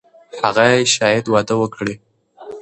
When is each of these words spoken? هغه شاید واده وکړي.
هغه 0.41 0.67
شاید 0.95 1.25
واده 1.29 1.55
وکړي. 1.57 1.95